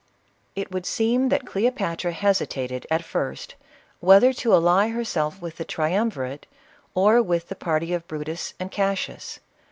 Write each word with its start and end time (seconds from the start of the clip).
It 0.55 0.71
would 0.71 0.87
seem 0.87 1.29
that 1.29 1.45
Cleopatra 1.45 2.11
hesitated, 2.13 2.87
at 2.89 3.03
first, 3.05 3.53
whether 3.99 4.33
to 4.33 4.51
ally 4.51 4.87
herself 4.87 5.39
with 5.39 5.57
the 5.57 5.63
Triumvirate, 5.63 6.47
or 6.95 7.21
with 7.21 7.49
the 7.49 7.55
party 7.55 7.93
of 7.93 8.07
Brutus 8.07 8.55
and 8.59 8.71
Cassius. 8.71 9.39